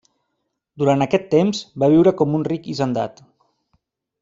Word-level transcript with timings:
Durant 0.83 1.05
aquest 1.05 1.27
temps 1.35 1.59
va 1.85 1.91
viure 1.97 2.15
com 2.23 2.35
un 2.39 2.47
ric 2.51 2.67
hisendat. 2.75 3.23